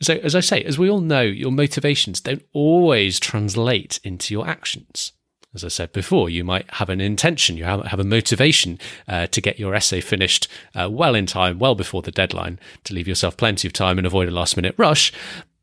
So, 0.00 0.14
as 0.14 0.34
I 0.34 0.40
say, 0.40 0.62
as 0.62 0.78
we 0.78 0.88
all 0.88 1.00
know, 1.00 1.22
your 1.22 1.50
motivations 1.50 2.20
don't 2.20 2.44
always 2.52 3.18
translate 3.18 3.98
into 4.04 4.32
your 4.32 4.46
actions. 4.46 5.12
As 5.54 5.64
I 5.64 5.68
said 5.68 5.92
before, 5.92 6.28
you 6.28 6.44
might 6.44 6.70
have 6.74 6.90
an 6.90 7.00
intention, 7.00 7.56
you 7.56 7.64
have, 7.64 7.98
a 7.98 8.04
motivation 8.04 8.78
uh, 9.08 9.26
to 9.28 9.40
get 9.40 9.58
your 9.58 9.74
essay 9.74 10.00
finished 10.00 10.46
uh, 10.74 10.88
well 10.90 11.14
in 11.14 11.26
time, 11.26 11.58
well 11.58 11.74
before 11.74 12.02
the 12.02 12.12
deadline, 12.12 12.60
to 12.84 12.94
leave 12.94 13.08
yourself 13.08 13.36
plenty 13.36 13.66
of 13.66 13.72
time 13.72 13.98
and 13.98 14.06
avoid 14.06 14.28
a 14.28 14.30
last 14.30 14.56
minute 14.56 14.74
rush. 14.76 15.12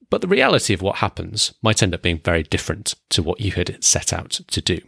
But 0.09 0.21
the 0.21 0.27
reality 0.27 0.73
of 0.73 0.81
what 0.81 0.97
happens 0.97 1.53
might 1.61 1.83
end 1.83 1.93
up 1.93 2.01
being 2.01 2.19
very 2.19 2.43
different 2.43 2.95
to 3.09 3.21
what 3.21 3.39
you 3.39 3.51
had 3.51 3.83
set 3.83 4.11
out 4.11 4.31
to 4.47 4.61
do. 4.61 4.79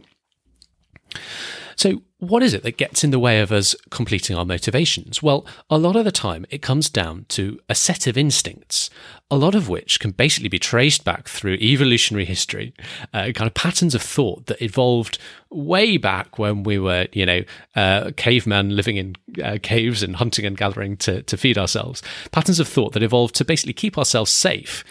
So, 1.78 2.02
what 2.18 2.42
is 2.42 2.56
it 2.56 2.64
that 2.64 2.78
gets 2.78 3.04
in 3.04 3.12
the 3.12 3.20
way 3.20 3.40
of 3.40 3.52
us 3.52 3.76
completing 3.92 4.36
our 4.36 4.46
motivations? 4.46 5.22
Well, 5.22 5.46
a 5.70 5.78
lot 5.78 5.96
of 5.96 6.06
the 6.06 6.12
time 6.12 6.48
it 6.50 6.64
comes 6.64 6.90
down 6.90 7.28
to 7.30 7.60
a 7.70 7.76
set 7.76 8.08
of 8.08 8.18
instincts, 8.18 8.90
a 9.30 9.38
lot 9.38 9.54
of 9.54 9.70
which 9.70 10.00
can 10.00 10.10
basically 10.10 10.50
be 10.50 10.58
traced 10.58 11.06
back 11.06 11.28
through 11.28 11.54
evolutionary 11.56 12.26
history, 12.26 12.74
uh, 13.14 13.32
kind 13.36 13.48
of 13.48 13.54
patterns 13.54 13.94
of 13.94 14.02
thought 14.02 14.48
that 14.48 14.60
evolved 14.60 15.20
way 15.52 15.98
back 15.98 16.40
when 16.40 16.64
we 16.64 16.80
were, 16.80 17.06
you 17.14 17.28
know, 17.28 17.44
uh, 17.76 18.10
cavemen 18.18 18.76
living 18.76 18.98
in 18.98 19.16
uh, 19.44 19.60
caves 19.62 20.02
and 20.02 20.16
hunting 20.16 20.46
and 20.46 20.58
gathering 20.58 20.98
to, 20.98 21.22
to 21.22 21.38
feed 21.38 21.60
ourselves. 21.60 22.02
Patterns 22.32 22.60
of 22.60 22.68
thought 22.68 22.94
that 22.94 23.04
evolved 23.04 23.36
to 23.36 23.46
basically 23.46 23.74
keep 23.74 24.00
ourselves 24.00 24.32
safe 24.32 24.84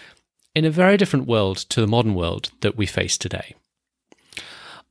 in 0.55 0.65
a 0.65 0.71
very 0.71 0.97
different 0.97 1.27
world 1.27 1.57
to 1.57 1.81
the 1.81 1.89
modern 1.89 2.15
world 2.15 2.53
that 2.61 2.77
we 2.77 2.87
face 2.87 3.19
today. 3.19 3.57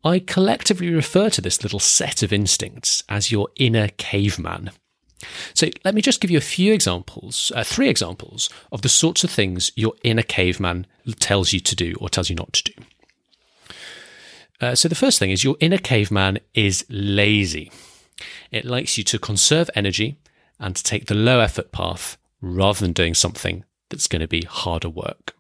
I 0.06 0.20
collectively 0.20 0.94
refer 0.94 1.32
to 1.32 1.42
this 1.42 1.64
little 1.64 1.80
set 1.80 2.22
of 2.22 2.32
instincts 2.32 3.04
as 3.10 3.32
your 3.32 3.50
inner 3.56 3.88
caveman. 3.98 4.70
So 5.56 5.70
let 5.84 5.96
me 5.96 6.02
just 6.04 6.22
give 6.22 6.30
you 6.30 6.38
a 6.38 6.42
few 6.42 6.74
examples, 6.74 7.52
uh, 7.56 7.64
three 7.64 7.90
examples 7.90 8.48
of 8.72 8.84
the 8.84 8.90
sorts 8.90 9.24
of 9.24 9.32
things 9.32 9.72
your 9.76 9.94
inner 10.04 10.22
caveman 10.22 10.86
tells 11.20 11.54
you 11.54 11.60
to 11.62 11.76
do 11.76 11.96
or 12.00 12.08
tells 12.08 12.30
you 12.30 12.36
not 12.36 12.54
to 12.54 12.64
do. 12.64 12.74
Uh, 14.62 14.76
so 14.76 14.88
the 14.88 14.96
first 14.96 15.18
thing 15.18 15.32
is 15.32 15.44
your 15.44 15.58
inner 15.60 15.80
caveman 15.80 16.38
is 16.54 16.86
lazy. 16.88 17.72
It 18.52 18.64
likes 18.64 19.00
you 19.00 19.04
to 19.06 19.18
conserve 19.18 19.72
energy 19.74 20.18
and 20.60 20.76
to 20.76 20.84
take 20.84 21.08
the 21.08 21.16
low 21.16 21.40
effort 21.40 21.72
path 21.72 22.18
rather 22.42 22.80
than 22.80 22.94
doing 22.94 23.16
something 23.16 23.64
that's 23.90 24.08
going 24.08 24.22
to 24.22 24.28
be 24.28 24.44
harder 24.44 24.90
work. 24.90 25.35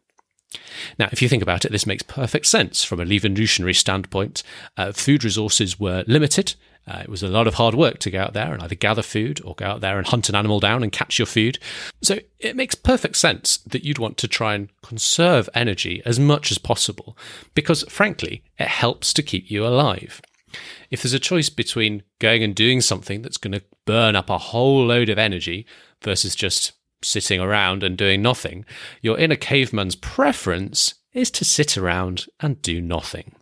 Now, 0.99 1.09
if 1.11 1.21
you 1.21 1.29
think 1.29 1.43
about 1.43 1.65
it, 1.65 1.71
this 1.71 1.87
makes 1.87 2.03
perfect 2.03 2.45
sense 2.45 2.83
from 2.83 2.99
an 2.99 3.11
evolutionary 3.11 3.73
standpoint. 3.73 4.43
Uh, 4.77 4.91
food 4.91 5.23
resources 5.23 5.79
were 5.79 6.03
limited. 6.07 6.55
Uh, 6.87 6.99
it 6.99 7.09
was 7.09 7.23
a 7.23 7.27
lot 7.27 7.47
of 7.47 7.55
hard 7.55 7.73
work 7.73 7.97
to 7.99 8.11
go 8.11 8.21
out 8.21 8.33
there 8.33 8.53
and 8.53 8.61
either 8.61 8.75
gather 8.75 9.01
food 9.01 9.41
or 9.43 9.55
go 9.55 9.65
out 9.65 9.81
there 9.81 9.97
and 9.97 10.07
hunt 10.07 10.29
an 10.29 10.35
animal 10.35 10.59
down 10.59 10.83
and 10.83 10.91
catch 10.91 11.17
your 11.17 11.25
food. 11.25 11.57
So 12.03 12.19
it 12.39 12.55
makes 12.55 12.75
perfect 12.75 13.17
sense 13.17 13.57
that 13.57 13.83
you'd 13.83 13.97
want 13.97 14.17
to 14.17 14.27
try 14.27 14.53
and 14.53 14.69
conserve 14.83 15.49
energy 15.55 16.01
as 16.05 16.19
much 16.19 16.51
as 16.51 16.59
possible 16.59 17.17
because, 17.55 17.83
frankly, 17.89 18.43
it 18.59 18.67
helps 18.67 19.13
to 19.13 19.23
keep 19.23 19.49
you 19.49 19.65
alive. 19.65 20.21
If 20.91 21.01
there's 21.01 21.13
a 21.13 21.19
choice 21.19 21.49
between 21.49 22.03
going 22.19 22.43
and 22.43 22.53
doing 22.53 22.81
something 22.81 23.21
that's 23.21 23.37
going 23.37 23.53
to 23.53 23.63
burn 23.85 24.15
up 24.15 24.29
a 24.29 24.37
whole 24.37 24.85
load 24.85 25.09
of 25.09 25.17
energy 25.17 25.65
versus 26.03 26.35
just 26.35 26.73
sitting 27.01 27.39
around 27.39 27.83
and 27.83 27.97
doing 27.97 28.21
nothing, 28.21 28.65
your 29.01 29.17
inner 29.17 29.35
caveman's 29.35 29.95
preference 29.95 30.95
is 31.13 31.31
to 31.31 31.45
sit 31.45 31.77
around 31.77 32.25
and 32.39 32.61
do 32.61 32.81
nothing. 32.81 33.33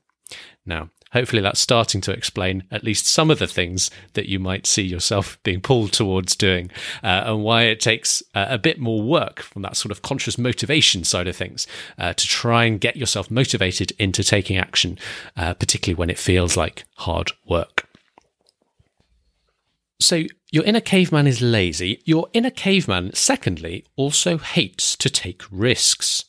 Now, 0.66 0.90
hopefully 1.14 1.42
that's 1.42 1.60
starting 1.60 2.02
to 2.02 2.12
explain 2.12 2.64
at 2.72 2.84
least 2.84 3.08
some 3.08 3.32
of 3.32 3.40
the 3.40 3.48
things 3.48 3.90
that 4.14 4.28
you 4.28 4.40
might 4.40 4.68
see 4.68 4.82
yourself 4.82 5.38
being 5.44 5.62
pulled 5.62 5.94
towards 5.94 6.36
doing 6.36 6.70
uh, 7.04 7.24
and 7.26 7.44
why 7.44 7.64
it 7.64 7.80
takes 7.80 8.22
uh, 8.36 8.48
a 8.50 8.58
bit 8.58 8.80
more 8.80 9.02
work 9.02 9.42
from 9.42 9.62
that 9.62 9.78
sort 9.78 9.92
of 9.92 10.02
conscious 10.02 10.38
motivation 10.38 11.04
side 11.04 11.28
of 11.28 11.36
things 11.36 11.66
uh, 11.98 12.14
to 12.14 12.28
try 12.28 12.66
and 12.66 12.82
get 12.82 12.98
yourself 12.98 13.32
motivated 13.32 13.92
into 14.00 14.24
taking 14.24 14.58
action, 14.58 14.98
uh, 15.38 15.54
particularly 15.54 15.98
when 15.98 16.10
it 16.10 16.18
feels 16.18 16.58
like 16.58 16.84
hard 16.96 17.32
work. 17.48 17.88
So, 20.04 20.26
your 20.52 20.66
inner 20.66 20.82
caveman 20.82 21.28
is 21.28 21.42
lazy. 21.42 22.02
Your 22.04 22.28
inner 22.34 22.50
caveman, 22.50 23.14
secondly, 23.14 23.86
also 23.96 24.38
hates 24.38 24.98
to 24.98 25.10
take 25.10 25.44
risks. 25.50 26.26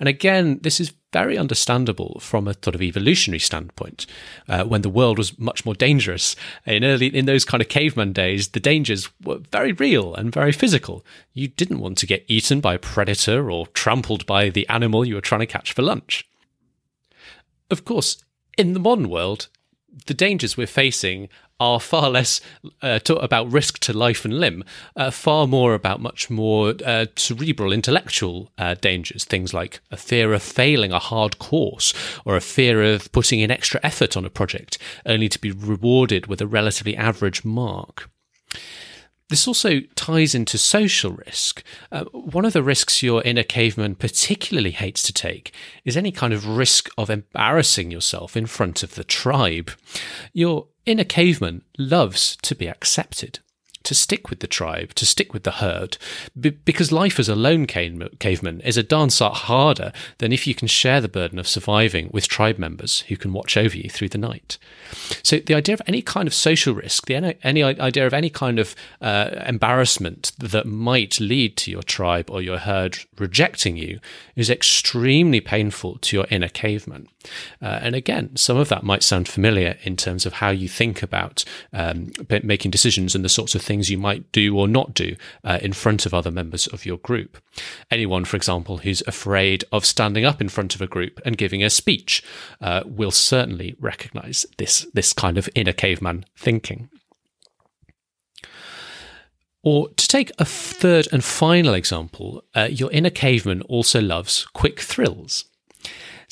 And 0.00 0.08
again, 0.08 0.58
this 0.62 0.80
is 0.80 0.92
very 1.12 1.38
understandable 1.38 2.18
from 2.20 2.48
a 2.48 2.54
sort 2.54 2.74
of 2.74 2.82
evolutionary 2.82 3.38
standpoint. 3.38 4.06
Uh, 4.48 4.64
when 4.64 4.82
the 4.82 4.88
world 4.88 5.18
was 5.18 5.38
much 5.38 5.64
more 5.64 5.74
dangerous 5.74 6.34
in 6.66 6.82
early 6.82 7.16
in 7.16 7.26
those 7.26 7.44
kind 7.44 7.62
of 7.62 7.68
caveman 7.68 8.12
days, 8.12 8.48
the 8.48 8.60
dangers 8.60 9.08
were 9.22 9.38
very 9.52 9.70
real 9.70 10.16
and 10.16 10.34
very 10.34 10.50
physical. 10.50 11.04
You 11.32 11.46
didn't 11.46 11.78
want 11.78 11.98
to 11.98 12.06
get 12.08 12.24
eaten 12.26 12.60
by 12.60 12.74
a 12.74 12.80
predator 12.80 13.52
or 13.52 13.68
trampled 13.68 14.26
by 14.26 14.48
the 14.48 14.68
animal 14.68 15.04
you 15.04 15.14
were 15.14 15.20
trying 15.20 15.42
to 15.42 15.46
catch 15.46 15.72
for 15.72 15.82
lunch. 15.82 16.28
Of 17.70 17.84
course, 17.84 18.24
in 18.58 18.72
the 18.72 18.80
modern 18.80 19.08
world, 19.08 19.46
the 20.06 20.14
dangers 20.14 20.56
we're 20.56 20.66
facing 20.66 21.28
are 21.62 21.78
far 21.78 22.10
less 22.10 22.40
uh, 22.82 22.98
about 23.08 23.52
risk 23.52 23.78
to 23.78 23.92
life 23.92 24.24
and 24.24 24.40
limb, 24.40 24.64
uh, 24.96 25.10
far 25.10 25.46
more 25.46 25.74
about 25.74 26.00
much 26.00 26.28
more 26.28 26.74
uh, 26.84 27.06
cerebral, 27.16 27.72
intellectual 27.72 28.50
uh, 28.58 28.74
dangers. 28.74 29.24
Things 29.24 29.54
like 29.54 29.80
a 29.90 29.96
fear 29.96 30.32
of 30.32 30.42
failing 30.42 30.92
a 30.92 30.98
hard 30.98 31.38
course 31.38 31.94
or 32.24 32.36
a 32.36 32.40
fear 32.40 32.82
of 32.82 33.10
putting 33.12 33.40
in 33.40 33.50
extra 33.50 33.78
effort 33.82 34.16
on 34.16 34.24
a 34.24 34.30
project 34.30 34.76
only 35.06 35.28
to 35.28 35.38
be 35.38 35.52
rewarded 35.52 36.26
with 36.26 36.40
a 36.40 36.46
relatively 36.46 36.96
average 36.96 37.44
mark. 37.44 38.10
This 39.32 39.48
also 39.48 39.80
ties 39.94 40.34
into 40.34 40.58
social 40.58 41.12
risk. 41.12 41.64
Uh, 41.90 42.04
one 42.12 42.44
of 42.44 42.52
the 42.52 42.62
risks 42.62 43.02
your 43.02 43.22
inner 43.22 43.42
caveman 43.42 43.94
particularly 43.94 44.72
hates 44.72 45.02
to 45.04 45.12
take 45.14 45.54
is 45.86 45.96
any 45.96 46.12
kind 46.12 46.34
of 46.34 46.46
risk 46.46 46.90
of 46.98 47.08
embarrassing 47.08 47.90
yourself 47.90 48.36
in 48.36 48.44
front 48.44 48.82
of 48.82 48.94
the 48.94 49.04
tribe. 49.04 49.70
Your 50.34 50.66
inner 50.84 51.04
caveman 51.04 51.62
loves 51.78 52.36
to 52.42 52.54
be 52.54 52.68
accepted 52.68 53.38
to 53.84 53.94
stick 53.94 54.30
with 54.30 54.40
the 54.40 54.46
tribe, 54.46 54.94
to 54.94 55.06
stick 55.06 55.32
with 55.32 55.42
the 55.44 55.52
herd, 55.52 55.98
b- 56.38 56.50
because 56.50 56.92
life 56.92 57.18
as 57.18 57.28
a 57.28 57.34
lone 57.36 57.66
caveman 57.66 58.60
is 58.60 58.76
a 58.76 58.82
darn 58.82 59.10
sight 59.10 59.32
harder 59.32 59.92
than 60.18 60.32
if 60.32 60.46
you 60.46 60.54
can 60.54 60.68
share 60.68 61.00
the 61.00 61.08
burden 61.08 61.38
of 61.38 61.48
surviving 61.48 62.08
with 62.12 62.28
tribe 62.28 62.58
members 62.58 63.00
who 63.08 63.16
can 63.16 63.32
watch 63.32 63.56
over 63.56 63.76
you 63.76 63.88
through 63.88 64.08
the 64.08 64.18
night. 64.18 64.58
So 65.22 65.38
the 65.38 65.54
idea 65.54 65.74
of 65.74 65.82
any 65.86 66.02
kind 66.02 66.26
of 66.26 66.34
social 66.34 66.74
risk, 66.74 67.06
the 67.06 67.14
any, 67.14 67.34
any 67.42 67.62
idea 67.62 68.06
of 68.06 68.14
any 68.14 68.30
kind 68.30 68.58
of 68.58 68.74
uh, 69.00 69.30
embarrassment 69.46 70.32
that 70.38 70.66
might 70.66 71.20
lead 71.20 71.56
to 71.58 71.70
your 71.70 71.82
tribe 71.82 72.30
or 72.30 72.42
your 72.42 72.58
herd 72.58 72.98
rejecting 73.18 73.76
you 73.76 74.00
is 74.36 74.50
extremely 74.50 75.40
painful 75.40 75.98
to 75.98 76.16
your 76.16 76.26
inner 76.30 76.48
caveman. 76.48 77.08
Uh, 77.60 77.78
and 77.82 77.94
again, 77.94 78.34
some 78.36 78.56
of 78.56 78.68
that 78.68 78.82
might 78.82 79.02
sound 79.02 79.28
familiar 79.28 79.76
in 79.82 79.96
terms 79.96 80.26
of 80.26 80.34
how 80.34 80.50
you 80.50 80.68
think 80.68 81.02
about 81.02 81.44
um, 81.72 82.10
making 82.42 82.70
decisions 82.70 83.14
and 83.14 83.24
the 83.24 83.28
sorts 83.28 83.54
of 83.54 83.62
things 83.62 83.71
you 83.80 83.98
might 83.98 84.30
do 84.32 84.56
or 84.56 84.68
not 84.68 84.94
do 84.94 85.16
uh, 85.44 85.58
in 85.62 85.72
front 85.72 86.06
of 86.06 86.14
other 86.14 86.30
members 86.30 86.66
of 86.66 86.84
your 86.84 86.98
group. 86.98 87.38
Anyone, 87.90 88.24
for 88.24 88.36
example, 88.36 88.78
who's 88.78 89.02
afraid 89.06 89.64
of 89.72 89.86
standing 89.86 90.24
up 90.24 90.40
in 90.40 90.48
front 90.48 90.74
of 90.74 90.80
a 90.80 90.86
group 90.86 91.20
and 91.24 91.36
giving 91.36 91.62
a 91.62 91.70
speech 91.70 92.22
uh, 92.60 92.82
will 92.84 93.10
certainly 93.10 93.74
recognize 93.80 94.46
this, 94.58 94.86
this 94.92 95.12
kind 95.12 95.38
of 95.38 95.48
inner 95.54 95.72
caveman 95.72 96.24
thinking. 96.36 96.88
Or 99.62 99.88
to 99.90 100.08
take 100.08 100.32
a 100.38 100.44
third 100.44 101.06
and 101.12 101.22
final 101.22 101.74
example, 101.74 102.42
uh, 102.54 102.68
your 102.70 102.90
inner 102.90 103.10
caveman 103.10 103.62
also 103.62 104.00
loves 104.00 104.44
quick 104.46 104.80
thrills. 104.80 105.44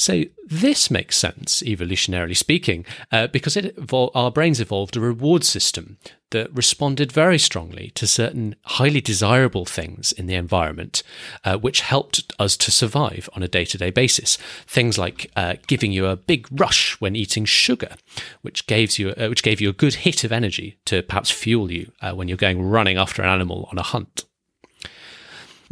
So 0.00 0.24
this 0.46 0.90
makes 0.90 1.18
sense, 1.18 1.62
evolutionarily 1.62 2.34
speaking, 2.34 2.86
uh, 3.12 3.26
because 3.26 3.54
it, 3.54 3.76
our 3.92 4.30
brains 4.30 4.58
evolved 4.58 4.96
a 4.96 5.00
reward 5.00 5.44
system 5.44 5.98
that 6.30 6.50
responded 6.54 7.12
very 7.12 7.38
strongly 7.38 7.90
to 7.96 8.06
certain 8.06 8.54
highly 8.64 9.02
desirable 9.02 9.66
things 9.66 10.12
in 10.12 10.24
the 10.24 10.36
environment, 10.36 11.02
uh, 11.44 11.58
which 11.58 11.82
helped 11.82 12.32
us 12.38 12.56
to 12.56 12.70
survive 12.70 13.28
on 13.36 13.42
a 13.42 13.48
day 13.48 13.66
to 13.66 13.76
day 13.76 13.90
basis. 13.90 14.38
Things 14.66 14.96
like 14.96 15.30
uh, 15.36 15.56
giving 15.66 15.92
you 15.92 16.06
a 16.06 16.16
big 16.16 16.48
rush 16.50 16.98
when 16.98 17.14
eating 17.14 17.44
sugar, 17.44 17.96
which, 18.40 18.66
gives 18.66 18.98
you, 18.98 19.10
uh, 19.10 19.28
which 19.28 19.42
gave 19.42 19.60
you 19.60 19.68
a 19.68 19.74
good 19.74 19.96
hit 19.96 20.24
of 20.24 20.32
energy 20.32 20.78
to 20.86 21.02
perhaps 21.02 21.30
fuel 21.30 21.70
you 21.70 21.92
uh, 22.00 22.14
when 22.14 22.26
you're 22.26 22.38
going 22.38 22.62
running 22.62 22.96
after 22.96 23.20
an 23.20 23.28
animal 23.28 23.68
on 23.70 23.76
a 23.76 23.82
hunt. 23.82 24.24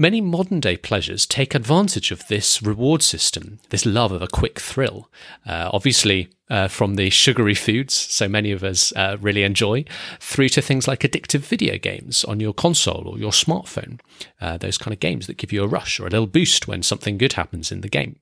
Many 0.01 0.21
modern 0.21 0.61
day 0.61 0.77
pleasures 0.77 1.27
take 1.27 1.57
advantage 1.57 2.13
of 2.13 2.29
this 2.29 2.63
reward 2.63 3.03
system, 3.03 3.59
this 3.71 3.85
love 3.85 4.13
of 4.13 4.23
a 4.23 4.29
quick 4.29 4.61
thrill. 4.61 5.11
Uh, 5.45 5.71
obviously, 5.73 6.29
uh, 6.49 6.69
from 6.69 6.95
the 6.95 7.11
sugary 7.11 7.57
foods 7.57 7.95
so 7.95 8.29
many 8.29 8.53
of 8.53 8.63
us 8.63 8.93
uh, 8.95 9.17
really 9.21 9.43
enjoy, 9.43 9.85
through 10.21 10.51
to 10.51 10.63
things 10.63 10.87
like 10.87 11.01
addictive 11.01 11.41
video 11.41 11.79
games 11.79 12.23
on 12.23 12.39
your 12.39 12.55
console 12.55 13.09
or 13.09 13.19
your 13.19 13.33
smartphone. 13.33 13.99
Uh, 14.41 14.57
those 14.57 14.79
kind 14.79 14.95
of 14.95 15.01
games 15.01 15.27
that 15.27 15.37
give 15.37 15.53
you 15.53 15.65
a 15.65 15.69
rush 15.69 15.99
or 15.99 16.07
a 16.07 16.11
little 16.11 16.29
boost 16.29 16.69
when 16.69 16.85
something 16.85 17.19
good 17.19 17.33
happens 17.33 17.73
in 17.73 17.81
the 17.81 17.89
game. 17.89 18.21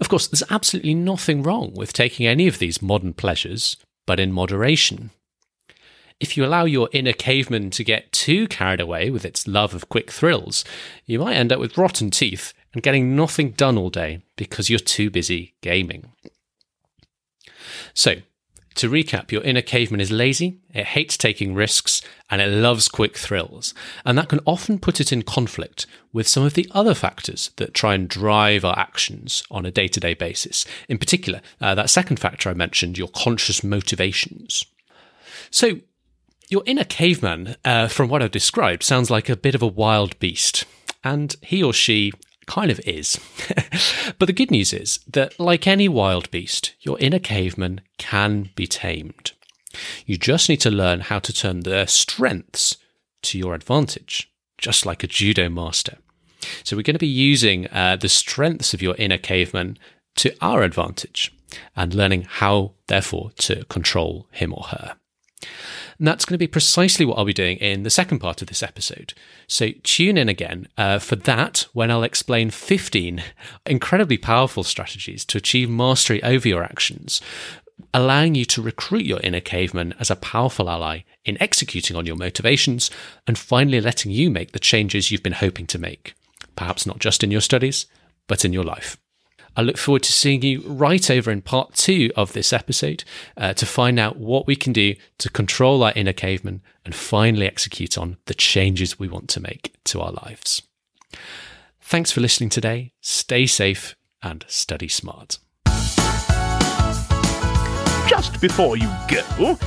Of 0.00 0.08
course, 0.08 0.26
there's 0.26 0.50
absolutely 0.50 0.94
nothing 0.94 1.44
wrong 1.44 1.72
with 1.76 1.92
taking 1.92 2.26
any 2.26 2.48
of 2.48 2.58
these 2.58 2.82
modern 2.82 3.12
pleasures, 3.12 3.76
but 4.04 4.18
in 4.18 4.32
moderation 4.32 5.10
if 6.20 6.36
you 6.36 6.44
allow 6.44 6.64
your 6.64 6.88
inner 6.92 7.12
caveman 7.12 7.70
to 7.70 7.84
get 7.84 8.12
too 8.12 8.46
carried 8.48 8.80
away 8.80 9.10
with 9.10 9.24
its 9.24 9.46
love 9.46 9.74
of 9.74 9.88
quick 9.88 10.10
thrills, 10.10 10.64
you 11.04 11.18
might 11.18 11.34
end 11.34 11.52
up 11.52 11.60
with 11.60 11.76
rotten 11.76 12.10
teeth 12.10 12.52
and 12.72 12.82
getting 12.82 13.16
nothing 13.16 13.50
done 13.50 13.76
all 13.76 13.90
day 13.90 14.22
because 14.36 14.70
you're 14.70 14.78
too 14.78 15.10
busy 15.10 15.54
gaming. 15.60 16.12
So, 17.94 18.16
to 18.76 18.90
recap, 18.90 19.30
your 19.30 19.42
inner 19.42 19.62
caveman 19.62 20.00
is 20.00 20.10
lazy, 20.10 20.58
it 20.72 20.86
hates 20.86 21.16
taking 21.16 21.54
risks, 21.54 22.02
and 22.28 22.40
it 22.40 22.48
loves 22.48 22.88
quick 22.88 23.16
thrills. 23.16 23.72
And 24.04 24.18
that 24.18 24.28
can 24.28 24.40
often 24.46 24.80
put 24.80 25.00
it 25.00 25.12
in 25.12 25.22
conflict 25.22 25.86
with 26.12 26.26
some 26.26 26.42
of 26.42 26.54
the 26.54 26.68
other 26.72 26.94
factors 26.94 27.52
that 27.56 27.72
try 27.72 27.94
and 27.94 28.08
drive 28.08 28.64
our 28.64 28.76
actions 28.76 29.44
on 29.48 29.64
a 29.64 29.70
day 29.70 29.86
to 29.88 30.00
day 30.00 30.14
basis. 30.14 30.66
In 30.88 30.98
particular, 30.98 31.40
uh, 31.60 31.76
that 31.76 31.90
second 31.90 32.18
factor 32.18 32.50
I 32.50 32.54
mentioned, 32.54 32.98
your 32.98 33.08
conscious 33.08 33.62
motivations. 33.62 34.66
So, 35.50 35.80
your 36.54 36.62
inner 36.66 36.84
caveman, 36.84 37.56
uh, 37.64 37.88
from 37.88 38.08
what 38.08 38.22
I've 38.22 38.30
described, 38.30 38.84
sounds 38.84 39.10
like 39.10 39.28
a 39.28 39.36
bit 39.36 39.56
of 39.56 39.62
a 39.62 39.66
wild 39.66 40.16
beast, 40.20 40.64
and 41.02 41.34
he 41.42 41.60
or 41.60 41.72
she 41.72 42.12
kind 42.46 42.70
of 42.70 42.78
is. 42.86 43.18
but 44.20 44.26
the 44.26 44.32
good 44.32 44.52
news 44.52 44.72
is 44.72 45.00
that, 45.08 45.38
like 45.40 45.66
any 45.66 45.88
wild 45.88 46.30
beast, 46.30 46.74
your 46.80 46.96
inner 47.00 47.18
caveman 47.18 47.80
can 47.98 48.50
be 48.54 48.68
tamed. 48.68 49.32
You 50.06 50.16
just 50.16 50.48
need 50.48 50.60
to 50.60 50.70
learn 50.70 51.00
how 51.00 51.18
to 51.18 51.32
turn 51.32 51.60
their 51.60 51.88
strengths 51.88 52.76
to 53.22 53.36
your 53.36 53.54
advantage, 53.54 54.32
just 54.56 54.86
like 54.86 55.02
a 55.02 55.08
judo 55.08 55.48
master. 55.48 55.96
So, 56.62 56.76
we're 56.76 56.82
going 56.82 56.94
to 56.94 57.00
be 57.00 57.08
using 57.08 57.66
uh, 57.72 57.96
the 57.96 58.08
strengths 58.08 58.72
of 58.72 58.80
your 58.80 58.94
inner 58.94 59.18
caveman 59.18 59.76
to 60.16 60.32
our 60.40 60.62
advantage 60.62 61.34
and 61.74 61.94
learning 61.94 62.28
how, 62.28 62.74
therefore, 62.86 63.32
to 63.38 63.64
control 63.64 64.28
him 64.30 64.54
or 64.54 64.66
her. 64.68 64.96
And 65.98 66.06
that's 66.06 66.24
going 66.24 66.34
to 66.34 66.38
be 66.38 66.46
precisely 66.46 67.04
what 67.04 67.18
I'll 67.18 67.24
be 67.24 67.32
doing 67.32 67.58
in 67.58 67.82
the 67.82 67.90
second 67.90 68.18
part 68.18 68.42
of 68.42 68.48
this 68.48 68.62
episode. 68.62 69.14
So 69.46 69.70
tune 69.82 70.18
in 70.18 70.28
again 70.28 70.68
uh, 70.76 70.98
for 70.98 71.16
that 71.16 71.66
when 71.72 71.90
I'll 71.90 72.02
explain 72.02 72.50
15 72.50 73.22
incredibly 73.66 74.18
powerful 74.18 74.64
strategies 74.64 75.24
to 75.26 75.38
achieve 75.38 75.70
mastery 75.70 76.22
over 76.22 76.48
your 76.48 76.64
actions, 76.64 77.20
allowing 77.92 78.34
you 78.34 78.44
to 78.46 78.62
recruit 78.62 79.04
your 79.04 79.20
inner 79.20 79.40
caveman 79.40 79.94
as 80.00 80.10
a 80.10 80.16
powerful 80.16 80.68
ally 80.68 81.00
in 81.24 81.40
executing 81.40 81.96
on 81.96 82.06
your 82.06 82.16
motivations 82.16 82.90
and 83.26 83.38
finally 83.38 83.80
letting 83.80 84.10
you 84.10 84.30
make 84.30 84.52
the 84.52 84.58
changes 84.58 85.10
you've 85.10 85.22
been 85.22 85.32
hoping 85.32 85.66
to 85.66 85.78
make. 85.78 86.14
Perhaps 86.56 86.86
not 86.86 86.98
just 86.98 87.22
in 87.22 87.30
your 87.30 87.40
studies, 87.40 87.86
but 88.26 88.44
in 88.44 88.52
your 88.52 88.64
life. 88.64 88.96
I 89.56 89.62
look 89.62 89.78
forward 89.78 90.02
to 90.04 90.12
seeing 90.12 90.42
you 90.42 90.62
right 90.66 91.10
over 91.10 91.30
in 91.30 91.42
part 91.42 91.74
two 91.74 92.10
of 92.16 92.32
this 92.32 92.52
episode 92.52 93.04
uh, 93.36 93.54
to 93.54 93.66
find 93.66 93.98
out 93.98 94.16
what 94.16 94.46
we 94.46 94.56
can 94.56 94.72
do 94.72 94.96
to 95.18 95.30
control 95.30 95.82
our 95.82 95.92
inner 95.94 96.12
caveman 96.12 96.62
and 96.84 96.94
finally 96.94 97.46
execute 97.46 97.96
on 97.96 98.16
the 98.26 98.34
changes 98.34 98.98
we 98.98 99.08
want 99.08 99.28
to 99.30 99.40
make 99.40 99.74
to 99.84 100.00
our 100.00 100.12
lives. 100.12 100.62
Thanks 101.80 102.10
for 102.10 102.20
listening 102.20 102.50
today. 102.50 102.92
Stay 103.00 103.46
safe 103.46 103.94
and 104.22 104.44
study 104.48 104.88
smart. 104.88 105.38
Just 108.08 108.40
before 108.40 108.76
you 108.76 108.90
go, 109.08 109.58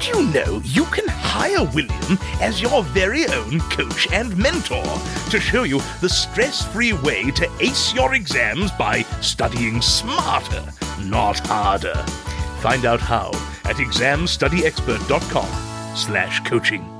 did 0.00 0.08
you 0.08 0.22
know 0.32 0.60
you 0.64 0.84
can 0.86 1.06
hire 1.08 1.64
William 1.74 2.18
as 2.40 2.60
your 2.60 2.82
very 2.84 3.26
own 3.26 3.60
coach 3.70 4.08
and 4.12 4.36
mentor 4.36 4.84
to 5.30 5.40
show 5.40 5.64
you 5.64 5.80
the 6.00 6.08
stress 6.08 6.66
free 6.72 6.92
way 6.92 7.30
to 7.32 7.50
ace 7.60 7.92
your 7.92 8.14
exams 8.14 8.70
by 8.72 9.02
studying 9.20 9.82
smarter, 9.82 10.64
not 11.00 11.44
harder? 11.46 11.94
Find 12.60 12.86
out 12.86 13.00
how 13.00 13.28
at 13.64 13.76
examstudyexpert.com 13.76 15.96
slash 15.96 16.40
coaching. 16.44 16.99